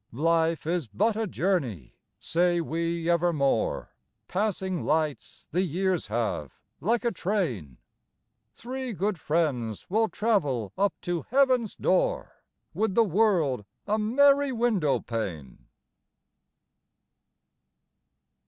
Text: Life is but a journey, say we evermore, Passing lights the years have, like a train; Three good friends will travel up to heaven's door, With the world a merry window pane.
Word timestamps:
Life 0.13 0.65
is 0.65 0.87
but 0.87 1.15
a 1.15 1.27
journey, 1.27 1.95
say 2.17 2.59
we 2.59 3.07
evermore, 3.07 3.91
Passing 4.27 4.83
lights 4.83 5.47
the 5.51 5.61
years 5.61 6.07
have, 6.07 6.53
like 6.79 7.05
a 7.05 7.11
train; 7.11 7.77
Three 8.55 8.93
good 8.93 9.19
friends 9.19 9.91
will 9.91 10.09
travel 10.09 10.73
up 10.75 10.95
to 11.01 11.21
heaven's 11.29 11.75
door, 11.75 12.33
With 12.73 12.95
the 12.95 13.03
world 13.03 13.63
a 13.85 13.99
merry 13.99 14.51
window 14.51 15.01
pane. 15.01 15.67